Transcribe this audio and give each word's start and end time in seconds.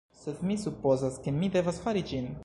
Sed 0.19 0.39
mi 0.51 0.55
supozas 0.61 1.19
ke 1.27 1.33
mi 1.35 1.49
devas 1.57 1.83
fari 1.85 2.03
ĝin! 2.13 2.31